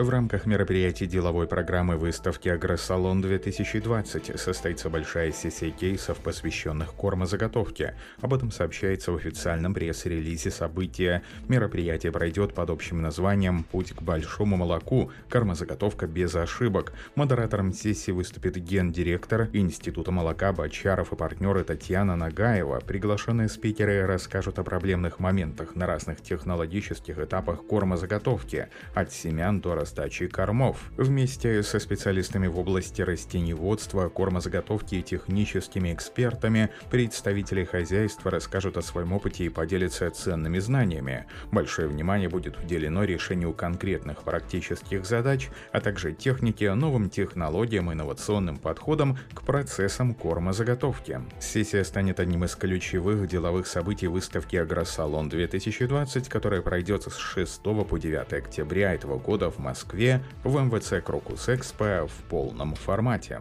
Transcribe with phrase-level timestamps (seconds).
[0.00, 7.96] В рамках мероприятий деловой программы выставки «Агросалон-2020» состоится большая сессия кейсов, посвященных кормозаготовке.
[8.22, 11.22] Об этом сообщается в официальном пресс-релизе события.
[11.48, 15.12] Мероприятие пройдет под общим названием «Путь к большому молоку.
[15.28, 16.94] Кормозаготовка без ошибок».
[17.14, 22.80] Модератором сессии выступит гендиректор Института молока Бочаров и партнеры Татьяна Нагаева.
[22.86, 30.28] Приглашенные спикеры расскажут о проблемных моментах на разных технологических этапах кормозаготовки, от семян до раздачи
[30.28, 30.76] кормов.
[30.96, 39.12] Вместе со специалистами в области растениеводства, кормозаготовки и техническими экспертами представители хозяйства расскажут о своем
[39.12, 41.26] опыте и поделятся ценными знаниями.
[41.50, 48.58] Большое внимание будет уделено решению конкретных практических задач, а также технике, новым технологиям и инновационным
[48.58, 51.20] подходам к процессам кормозаготовки.
[51.40, 57.98] Сессия станет одним из ключевых деловых событий выставки «Агросалон 2020», которая пройдет с 6 по
[57.98, 63.40] 9 октября этого года в Москве Москве в МВЦ Крокус Экспо в полном формате.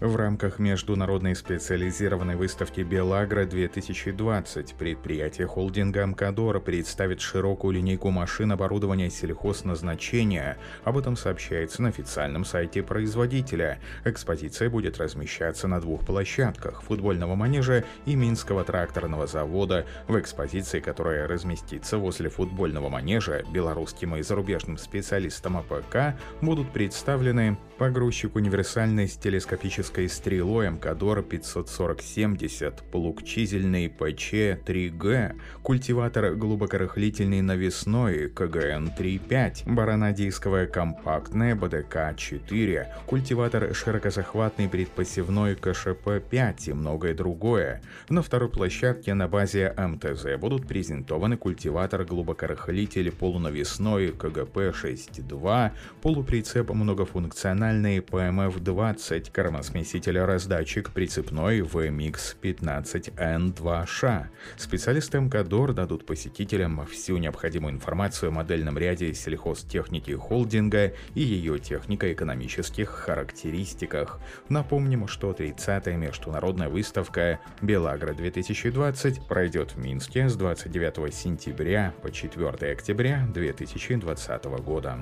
[0.00, 10.58] В рамках международной специализированной выставки «Белагра-2020» предприятие холдинга «Амкодор» представит широкую линейку машин оборудования сельхозназначения.
[10.82, 13.78] Об этом сообщается на официальном сайте производителя.
[14.04, 19.86] Экспозиция будет размещаться на двух площадках– футбольного манежа и Минского тракторного завода.
[20.08, 28.34] В экспозиции, которая разместится возле футбольного манежа, белорусским и зарубежным специалистам АПК будут представлены погрузчик
[28.34, 41.54] универсальный с телескопической стрелой АМКОДОР 54070, плуг чизельный ПЧ-3Г, культиватор глубокорыхлительный навесной КГН-3.5, баранодисковая компактная
[41.54, 47.82] БДК-4, культиватор широкозахватный предпосевной КШП-5 и многое другое.
[48.08, 59.30] На второй площадке на базе МТЗ будут презентованы культиватор глубокорыхлитель полунавесной КГП-6.2, полуприцеп многофункциональный ПМФ-20,
[59.74, 64.26] кормосмеситель смесителя-раздатчик прицепной VMX 15N2Ш.
[64.56, 72.88] Специалисты МКДОР дадут посетителям всю необходимую информацию о модельном ряде сельхозтехники холдинга и ее технико-экономических
[72.88, 74.20] характеристиках.
[74.48, 83.26] Напомним, что 30-я международная выставка «Белагра-2020» пройдет в Минске с 29 сентября по 4 октября
[83.32, 84.98] 2020 года.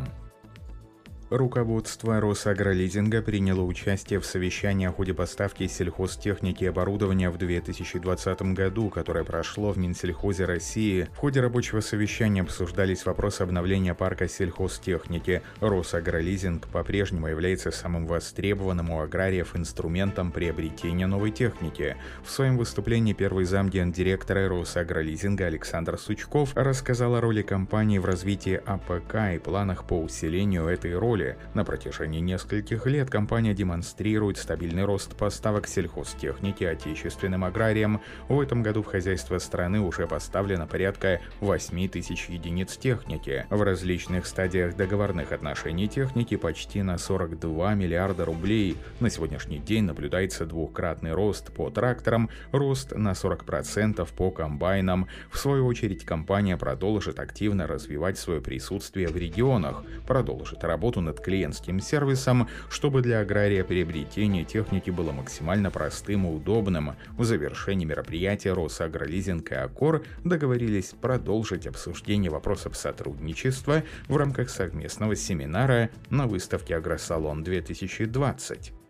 [1.33, 8.91] Руководство Росагролизинга приняло участие в совещании о ходе поставки сельхозтехники и оборудования в 2020 году,
[8.91, 11.09] которое прошло в Минсельхозе России.
[11.15, 15.41] В ходе рабочего совещания обсуждались вопросы обновления парка сельхозтехники.
[15.61, 21.97] Росагролизинг по-прежнему является самым востребованным у аграриев инструментом приобретения новой техники.
[22.27, 28.61] В своем выступлении первый зам гендиректора Росагролизинг Александр Сучков рассказал о роли компании в развитии
[28.67, 31.37] АПК и планах по усилению этой роли роли.
[31.55, 38.01] На протяжении нескольких лет компания демонстрирует стабильный рост поставок сельхозтехники отечественным аграриям.
[38.29, 43.47] В этом году в хозяйство страны уже поставлено порядка 8 тысяч единиц техники.
[43.51, 48.77] В различных стадиях договорных отношений техники почти на 42 миллиарда рублей.
[49.01, 55.09] На сегодняшний день наблюдается двукратный рост по тракторам, рост на 40% по комбайнам.
[55.31, 61.21] В свою очередь компания продолжит активно развивать свое присутствие в регионах, продолжит работу над над
[61.21, 66.95] клиентским сервисом, чтобы для агрария приобретение техники было максимально простым и удобным.
[67.19, 75.91] В завершении мероприятия Росагролизинг и Аккор договорились продолжить обсуждение вопросов сотрудничества в рамках совместного семинара
[76.09, 78.82] на выставке «Агросалон 2020».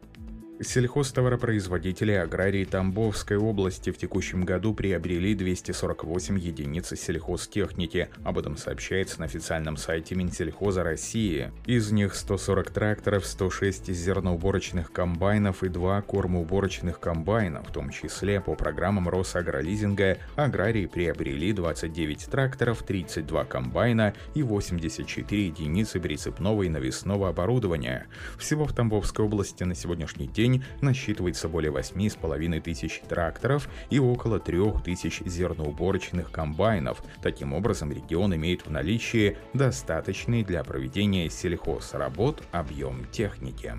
[0.60, 8.10] Сельхозтоваропроизводители аграрии Тамбовской области в текущем году приобрели 248 единиц сельхозтехники.
[8.22, 11.50] Об этом сообщается на официальном сайте Минсельхоза России.
[11.66, 18.54] Из них 140 тракторов, 106 зерноуборочных комбайнов и 2 кормоуборочных комбайна, в том числе по
[18.54, 28.06] программам Росагролизинга аграрии приобрели 29 тракторов, 32 комбайна и 84 единицы прицепного и навесного оборудования.
[28.38, 34.38] Всего в Тамбовской области на сегодняшний день день насчитывается более 8,5 тысяч тракторов и около
[34.38, 37.02] 3 тысяч зерноуборочных комбайнов.
[37.22, 43.74] Таким образом, регион имеет в наличии достаточный для проведения сельхозработ объем техники.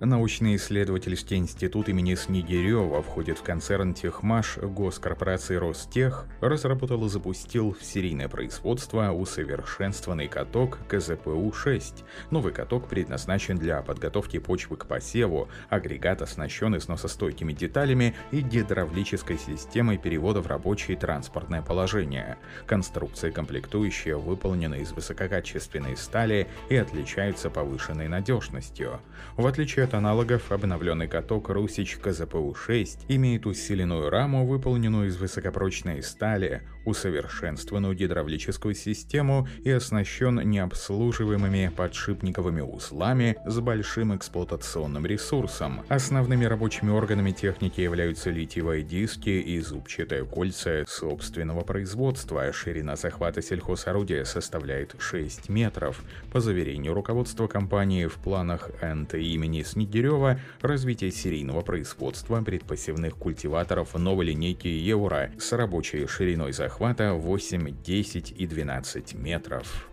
[0.00, 8.28] Научно-исследовательский институт имени Снегирева входит в концерн Техмаш госкорпорации Ростех, разработал и запустил в серийное
[8.28, 12.04] производство усовершенствованный каток КЗПУ-6.
[12.30, 19.98] Новый каток предназначен для подготовки почвы к посеву, агрегат оснащен износостойкими деталями и гидравлической системой
[19.98, 22.38] перевода в рабочее транспортное положение.
[22.66, 29.00] Конструкция комплектующая выполнена из высококачественной стали и отличается повышенной надежностью.
[29.36, 36.62] В отличие от аналогов, обновленный каток Русич КЗПУ-6 имеет усиленную раму, выполненную из высокопрочной стали,
[36.84, 45.82] усовершенствованную гидравлическую систему и оснащен необслуживаемыми подшипниковыми узлами с большим эксплуатационным ресурсом.
[45.88, 52.52] Основными рабочими органами техники являются литиевые диски и зубчатые кольца собственного производства.
[52.52, 56.02] Ширина захвата сельхозорудия составляет 6 метров.
[56.32, 64.24] По заверению руководства компании в планах НТИ имени Снегирева развитие серийного производства предпосевных культиваторов новой
[64.24, 69.88] линейки Евро с рабочей шириной захвата 8, 10 и 12 метров.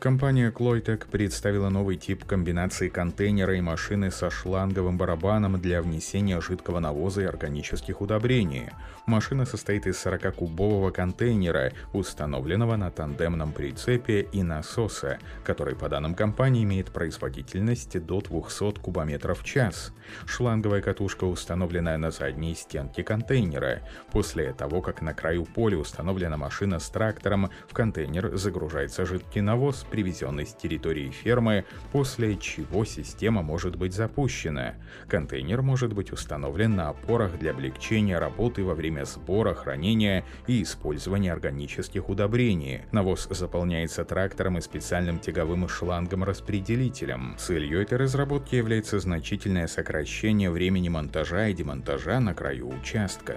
[0.00, 6.78] Компания Cloytec представила новый тип комбинации контейнера и машины со шланговым барабаном для внесения жидкого
[6.78, 8.70] навоза и органических удобрений.
[9.06, 16.62] Машина состоит из 40-кубового контейнера, установленного на тандемном прицепе и насоса, который, по данным компании,
[16.62, 19.92] имеет производительность до 200 кубометров в час.
[20.26, 23.80] Шланговая катушка установлена на задней стенке контейнера.
[24.12, 29.86] После того, как на краю поля установлена машина с трактором, в контейнер загружается жидкий навоз,
[29.88, 34.74] привезенный с территории фермы, после чего система может быть запущена.
[35.08, 41.32] Контейнер может быть установлен на опорах для облегчения работы во время сбора, хранения и использования
[41.32, 42.82] органических удобрений.
[42.92, 47.36] Навоз заполняется трактором и специальным тяговым шлангом-распределителем.
[47.38, 53.36] Целью этой разработки является значительное сокращение времени монтажа и демонтажа на краю участка.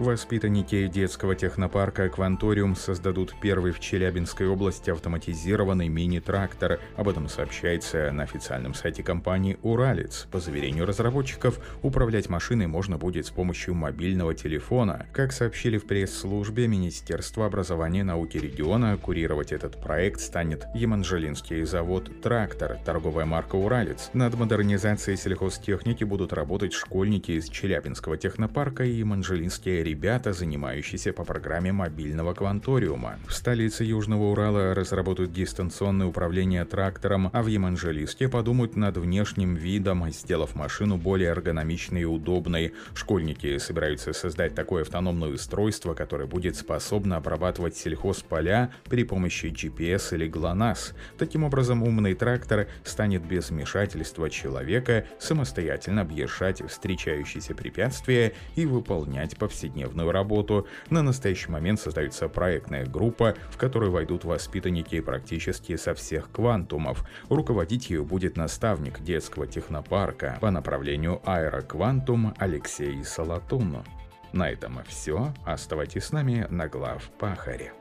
[0.00, 6.80] Воспитанники детского технопарка «Кванториум» создадут первый в Челябинской области автоматизированный мини-трактор.
[6.96, 10.26] Об этом сообщается на официальном сайте компании «Уралец».
[10.30, 15.04] По заверению разработчиков, управлять машиной можно будет с помощью мобильного телефона.
[15.12, 22.10] Как сообщили в пресс-службе Министерства образования и науки региона, курировать этот проект станет Еманжелинский завод
[22.22, 24.08] «Трактор», торговая марка «Уралец».
[24.14, 31.72] Над модернизацией сельхозтехники будут работать школьники из Челябинского технопарка и Еманжелинские ребята, занимающиеся по программе
[31.72, 33.18] мобильного кванториума.
[33.26, 40.08] В столице Южного Урала разработают дистанционное управление трактором, а в Еманжелиске подумают над внешним видом,
[40.12, 42.72] сделав машину более эргономичной и удобной.
[42.94, 50.30] Школьники собираются создать такое автономное устройство, которое будет способно обрабатывать сельхозполя при помощи GPS или
[50.30, 50.94] GLONASS.
[51.18, 59.69] Таким образом, умный трактор станет без вмешательства человека самостоятельно объезжать встречающиеся препятствия и выполнять повседневные
[59.70, 60.66] повседневную работу.
[60.90, 67.04] На настоящий момент создается проектная группа, в которую войдут воспитанники практически со всех квантумов.
[67.28, 73.84] Руководить ее будет наставник детского технопарка по направлению аэроквантум Алексей Салатун.
[74.32, 75.32] На этом все.
[75.44, 77.72] Оставайтесь с нами на глав Пахаре.